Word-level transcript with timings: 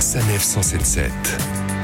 Sanef 0.00 0.42
177. 0.42 1.12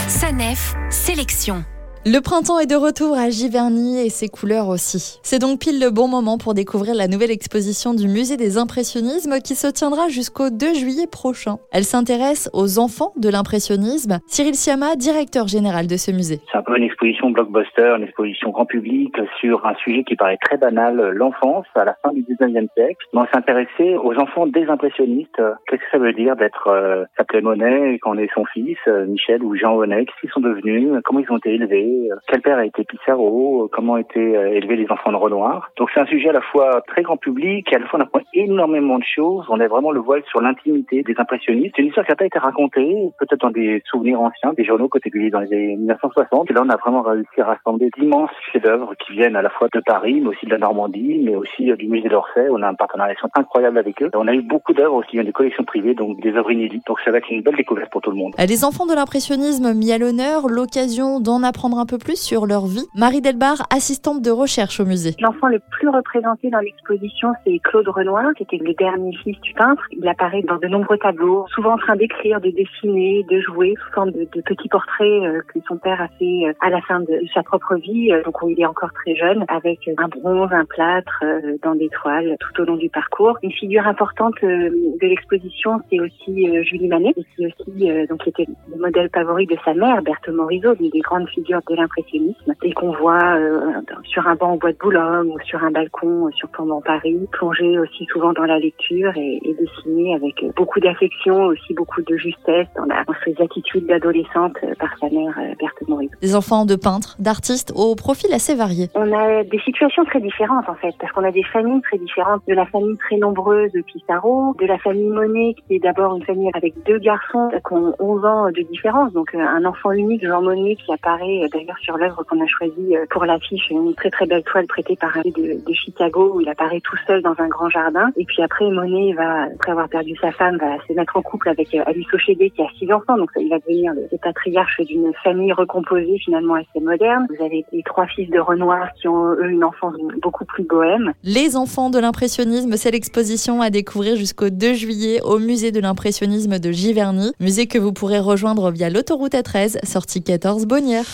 Sanef, 0.08 0.74
sélection. 0.90 1.64
Le 2.07 2.21
printemps 2.21 2.58
est 2.58 2.67
de 2.67 2.77
retour 2.77 3.12
à 3.12 3.29
Giverny 3.29 4.01
et 4.01 4.08
ses 4.08 4.29
couleurs 4.29 4.69
aussi. 4.69 5.21
C'est 5.22 5.38
donc 5.38 5.61
pile 5.61 5.79
le 5.79 5.90
bon 5.90 6.08
moment 6.08 6.38
pour 6.38 6.54
découvrir 6.54 6.95
la 6.95 7.08
nouvelle 7.08 7.30
exposition 7.30 7.92
du 7.92 8.08
musée 8.08 8.38
des 8.38 8.56
impressionnismes 8.56 9.37
qui 9.45 9.54
se 9.54 9.67
tiendra 9.67 10.08
jusqu'au 10.08 10.49
2 10.49 10.72
juillet 10.72 11.06
prochain. 11.06 11.58
Elle 11.72 11.85
s'intéresse 11.85 12.49
aux 12.54 12.78
enfants 12.78 13.13
de 13.19 13.28
l'impressionnisme. 13.28 14.17
Cyril 14.28 14.54
Siama, 14.54 14.97
directeur 14.97 15.47
général 15.47 15.88
de 15.88 15.97
ce 15.99 16.10
musée. 16.10 16.41
C'est 16.51 16.56
un 16.56 16.62
peu 16.62 16.78
une 16.78 16.84
exposition 16.84 17.28
blockbuster, 17.33 17.92
une 17.98 18.05
exposition 18.05 18.48
grand 18.48 18.64
public 18.64 19.14
sur 19.38 19.66
un 19.66 19.74
sujet 19.84 20.02
qui 20.02 20.16
paraît 20.16 20.38
très 20.41 20.56
banal, 20.56 20.96
l'enfance 21.10 21.66
à 21.74 21.84
la 21.84 21.96
fin 22.02 22.14
du 22.14 22.23
19e 22.23 22.69
siècle. 22.78 22.96
on 23.12 23.27
s'est 23.27 23.37
intéressé 23.37 23.98
aux 24.02 24.16
enfants 24.16 24.46
des 24.46 24.64
impressionnistes. 24.69 25.42
Qu'est-ce 25.69 25.82
que 25.82 25.91
ça 25.92 25.98
veut 25.98 26.14
dire 26.14 26.34
d'être 26.34 26.69
euh, 26.69 27.05
s'appeler 27.19 27.42
Monet 27.42 27.98
on 28.07 28.17
est 28.17 28.33
son 28.33 28.47
fils, 28.47 28.79
euh, 28.89 29.05
Michel 29.05 29.43
ou 29.43 29.55
Jean 29.55 29.77
Monet 29.77 30.07
Qu'est-ce 30.07 30.21
qu'ils 30.23 30.30
sont 30.30 30.41
devenus? 30.41 30.89
Comment 31.05 31.21
ils 31.21 31.30
ont 31.30 31.37
été 31.37 31.53
élevés? 31.53 31.90
Quel 32.29 32.43
père 32.43 32.59
a 32.59 32.65
été 32.65 32.85
Pissarro, 32.85 33.69
comment 33.73 33.97
étaient 33.97 34.37
euh, 34.37 34.55
élevés 34.55 34.77
les 34.77 34.91
enfants 34.91 35.12
de 35.12 35.17
Renoir. 35.17 35.71
Donc 35.77 35.91
c'est 35.93 36.01
un 36.01 36.07
sujet 36.07 36.31
à 36.31 36.33
la 36.33 36.41
fois 36.41 36.83
très 36.87 37.03
grand 37.03 37.17
public 37.17 37.73
et 37.73 37.77
à 37.77 37.79
la 37.79 37.87
fois 37.87 37.98
on 37.98 38.03
apprend 38.03 38.21
énormément 38.35 38.98
de 38.98 39.05
choses. 39.05 39.45
On 39.48 39.61
a 39.61 39.69
vraiment 39.69 39.91
le 39.91 40.01
voile 40.01 40.23
sur 40.29 40.41
l'intimité 40.41 41.03
des 41.03 41.15
impressionnistes. 41.19 41.75
C'est 41.77 41.83
une 41.83 41.89
histoire 41.89 42.07
qui 42.07 42.12
n'a 42.12 42.17
pas 42.17 42.27
été 42.27 42.39
racontée, 42.39 43.11
peut-être 43.19 43.41
dans 43.41 43.51
des 43.51 43.83
souvenirs 43.87 44.21
anciens, 44.21 44.53
des 44.53 44.65
journaux 44.65 44.89
côté 44.89 45.11
publiés 45.11 45.31
dans 45.31 45.41
les 45.41 45.53
années 45.53 45.77
1960. 45.77 46.51
Et 46.51 46.55
là 46.55 46.62
on 46.65 46.69
a 46.69 46.77
vraiment 46.77 47.03
réussi 47.03 47.41
à 47.41 47.45
rassembler 47.45 47.91
d'immenses 47.97 48.31
chefs-d'œuvre 48.53 48.95
qui 48.97 49.12
viennent 49.12 49.37
à 49.37 49.43
la 49.43 49.51
fois 49.51 49.69
de 49.73 49.81
Paris, 49.81 50.20
mais 50.20 50.29
aussi 50.29 50.47
de 50.47 50.51
la 50.51 50.59
Normandie, 50.59 51.20
mais 51.25 51.37
aussi 51.37 51.70
euh, 51.70 51.77
du 51.77 51.89
musée 51.89 52.09
d'Orsay. 52.09 52.48
On 52.51 52.62
a 52.62 52.69
un 52.69 52.75
partenariat 52.75 53.15
incroyable 53.34 53.79
avec 53.79 54.03
eux. 54.03 54.11
On 54.15 54.29
a 54.29 54.34
eu 54.34 54.43
beaucoup 54.43 54.73
d'œuvres 54.73 54.95
aussi, 54.95 55.23
des 55.23 55.33
collections 55.33 55.65
privées, 55.65 55.95
donc 55.95 56.20
des 56.20 56.33
œuvres 56.34 56.51
inédites. 56.51 56.87
Donc 56.87 56.98
ça 57.05 57.11
va 57.11 57.19
être 57.19 57.31
une 57.31 57.43
belle 57.43 57.57
découverte 57.57 57.91
pour 57.91 58.01
tout 58.01 58.11
le 58.11 58.17
monde. 58.17 58.34
Les 58.39 58.65
enfants 58.65 58.87
de 58.87 58.95
l'impressionnisme 58.95 59.75
mis 59.75 59.92
à 59.92 59.98
l'honneur, 59.98 60.48
l'occasion 60.48 61.20
d'en 61.20 61.42
apprendre 61.42 61.79
un 61.81 61.86
peu 61.86 61.98
plus 61.98 62.20
sur 62.20 62.47
leur 62.47 62.67
vie. 62.67 62.86
Marie 62.95 63.20
Delbar, 63.20 63.67
assistante 63.75 64.23
de 64.23 64.31
recherche 64.31 64.81
au 64.81 64.84
musée. 64.84 65.14
L'enfant 65.20 65.48
le 65.48 65.61
plus 65.70 65.89
représenté 65.89 66.50
dans 66.50 66.59
l'exposition, 66.61 67.33
c'est 67.45 67.59
Claude 67.64 67.89
Renoir, 67.89 68.33
qui 68.36 68.42
était 68.42 68.59
le 68.59 68.75
dernier 68.75 69.17
fils 69.23 69.41
du 69.41 69.53
peintre. 69.55 69.83
Il 69.92 70.06
apparaît 70.08 70.42
dans 70.42 70.58
de 70.58 70.69
nombreux 70.69 70.98
tableaux, 70.98 71.47
souvent 71.55 71.75
en 71.75 71.78
train 71.78 71.97
d'écrire, 71.97 72.41
de 72.41 72.51
dessiner, 72.51 73.25
de 73.31 73.41
jouer, 73.41 73.75
sous 73.83 73.92
forme 73.92 74.11
de, 74.12 74.27
petits 74.42 74.69
portraits 74.69 75.23
euh, 75.23 75.41
que 75.53 75.58
son 75.67 75.77
père 75.78 76.01
a 76.01 76.08
fait 76.19 76.47
euh, 76.47 76.53
à 76.61 76.70
la 76.70 76.81
fin 76.83 77.01
de 77.01 77.20
sa 77.34 77.42
propre 77.42 77.77
vie, 77.77 78.12
euh, 78.12 78.23
donc 78.23 78.42
où 78.42 78.48
il 78.48 78.61
est 78.61 78.67
encore 78.67 78.92
très 78.92 79.14
jeune, 79.14 79.45
avec 79.48 79.78
un 79.98 80.08
bronze, 80.08 80.51
un 80.53 80.64
plâtre, 80.64 81.25
dans 81.62 81.75
des 81.75 81.89
toiles 81.89 82.36
tout 82.41 82.62
au 82.62 82.64
long 82.64 82.77
du 82.77 82.89
parcours. 82.91 83.39
Une 83.42 83.53
figure 83.53 83.86
importante 83.86 84.34
de 84.42 85.06
l'exposition, 85.06 85.81
c'est 85.91 86.01
aussi 86.01 86.47
Julie 86.64 86.89
Manet, 86.89 87.14
qui 87.14 87.47
aussi 87.47 88.06
donc 88.08 88.27
était 88.27 88.47
le 88.69 88.81
modèle 88.81 89.08
favori 89.12 89.47
de 89.47 89.56
sa 89.64 89.75
mère, 89.75 90.03
Berthe 90.03 90.28
Morisot, 90.28 90.75
une 90.81 90.91
des 90.91 91.01
grandes 91.01 91.28
figures 91.28 91.62
de 91.71 91.77
l'impression 91.77 92.35
et 92.63 92.73
qu'on 92.73 92.93
voit 92.93 93.37
euh, 93.37 93.81
sur 94.11 94.27
un 94.27 94.34
banc 94.34 94.55
au 94.55 94.58
bois 94.58 94.72
de 94.72 94.78
Boulogne 94.78 95.28
ou 95.28 95.39
sur 95.44 95.62
un 95.62 95.70
balcon 95.70 96.27
euh, 96.27 96.30
sur 96.33 96.48
Paris, 96.84 97.28
plongé 97.33 97.78
aussi 97.78 98.06
souvent 98.12 98.33
dans 98.33 98.44
la 98.44 98.58
lecture 98.58 99.12
et, 99.17 99.41
et 99.42 99.55
dessiné 99.55 100.14
avec 100.14 100.44
beaucoup 100.56 100.80
d'affection, 100.80 101.47
aussi 101.47 101.75
beaucoup 101.75 102.02
de 102.02 102.17
justesse 102.17 102.67
dans, 102.77 102.84
la, 102.84 103.05
dans 103.05 103.14
ses 103.25 103.34
attitudes 103.42 103.86
d'adolescente 103.86 104.56
euh, 104.64 104.75
par 104.78 104.91
sa 104.98 105.08
mère 105.08 105.34
Berthe 105.58 105.89
Morisot. 105.89 106.12
Des 106.20 106.34
enfants 106.34 106.64
de 106.67 106.77
peintres, 106.77 107.17
d'artistes 107.19 107.72
au 107.75 107.94
profil 107.94 108.33
assez 108.33 108.55
varié. 108.55 108.89
On 108.94 109.12
a 109.12 109.44
des 109.44 109.61
situations 109.61 110.05
très 110.05 110.20
différentes 110.20 110.69
en 110.69 110.74
fait, 110.74 110.95
parce 110.98 111.12
qu'on 111.12 111.24
a 111.24 111.33
des 111.33 111.45
familles 111.45 111.80
très 111.83 111.98
différentes, 111.98 112.42
de 112.48 112.55
la 112.55 112.67
famille 112.67 112.97
très 112.98 113.17
nombreuse 113.17 113.72
de 113.72 113.83
Pissarro, 113.83 114.55
de 114.58 114.67
la 114.67 114.78
famille 114.78 115.08
Monet 115.08 115.55
qui 115.67 115.77
est 115.77 115.78
d'abord 115.78 116.17
une 116.17 116.24
famille 116.24 116.50
avec 116.55 116.74
deux 116.84 116.98
garçons 116.98 117.50
qui 117.50 117.74
ont 117.74 117.95
11 117.98 118.24
ans 118.24 118.47
de 118.50 118.62
différence, 118.62 119.12
donc 119.12 119.34
un 119.34 119.64
enfant 119.64 119.92
unique, 119.92 120.27
Jean 120.27 120.42
Monet, 120.42 120.77
qui 120.77 120.92
apparaît 120.92 121.42
d'ailleurs 121.52 121.78
sur 121.78 121.97
l'œuvre 121.97 122.24
qu'on 122.24 122.41
a 122.41 122.47
choisie 122.47 122.97
euh, 122.97 123.06
pour 123.11 123.24
l'affiche, 123.24 123.70
une 123.70 123.95
très 124.00 124.11
très 124.11 124.27
belle 124.27 124.42
toile 124.44 124.66
prêtée 124.66 124.96
par 124.96 125.16
un 125.18 125.20
de, 125.22 125.61
de 125.64 125.74
Chicago 125.74 126.33
où 126.34 126.40
il 126.40 126.48
apparaît 126.48 126.80
tout 126.80 126.96
seul 127.06 127.22
dans 127.22 127.34
un 127.38 127.48
grand 127.48 127.68
jardin. 127.68 128.10
Et 128.16 128.24
puis 128.24 128.42
après, 128.42 128.70
Monet 128.70 129.12
va, 129.12 129.42
après 129.54 129.72
avoir 129.72 129.88
perdu 129.88 130.14
sa 130.20 130.32
femme, 130.32 130.56
va 130.56 130.78
se 130.88 130.92
mettre 130.94 131.16
en 131.16 131.22
couple 131.22 131.50
avec 131.50 131.74
euh, 131.74 131.82
Alice 131.86 132.06
Ochédé 132.12 132.50
qui 132.50 132.62
a 132.62 132.66
six 132.78 132.90
enfants. 132.92 133.18
Donc 133.18 133.30
il 133.36 133.50
va 133.50 133.58
devenir 133.58 133.92
le, 133.92 134.08
patriarche 134.22 134.80
d'une 134.80 135.12
famille 135.22 135.52
recomposée 135.52 136.18
finalement 136.24 136.54
assez 136.54 136.80
moderne. 136.80 137.26
Vous 137.28 137.44
avez 137.44 137.64
les 137.72 137.82
trois 137.82 138.06
fils 138.06 138.30
de 138.30 138.38
Renoir 138.38 138.88
qui 138.94 139.08
ont 139.08 139.32
eux 139.32 139.50
une 139.50 139.64
enfance 139.64 139.94
beaucoup 140.22 140.44
plus 140.44 140.64
bohème. 140.64 141.12
Les 141.22 141.56
enfants 141.56 141.90
de 141.90 141.98
l'impressionnisme, 141.98 142.76
c'est 142.76 142.90
l'exposition 142.90 143.60
à 143.60 143.70
découvrir 143.70 144.16
jusqu'au 144.16 144.50
2 144.50 144.74
juillet 144.74 145.20
au 145.22 145.38
musée 145.38 145.72
de 145.72 145.80
l'impressionnisme 145.80 146.58
de 146.58 146.70
Giverny, 146.70 147.32
musée 147.40 147.66
que 147.66 147.78
vous 147.78 147.92
pourrez 147.92 148.18
rejoindre 148.18 148.70
via 148.70 148.88
l'autoroute 148.88 149.32
A13, 149.32 149.84
sortie 149.84 150.22
14 150.22 150.66
Bonnières. 150.66 151.06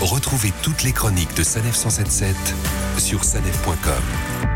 Retrouvez 0.00 0.52
toutes 0.62 0.82
les 0.82 0.92
chroniques 0.92 1.34
de 1.36 1.42
Sanef 1.42 1.74
177 1.74 2.36
sur 2.98 3.24
sanef.com. 3.24 4.53